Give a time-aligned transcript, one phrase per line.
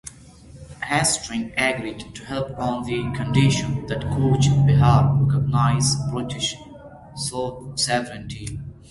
[0.83, 6.55] Hastings agreed to help on the condition that Cooch Behar recognise British
[7.15, 8.57] sovereignty.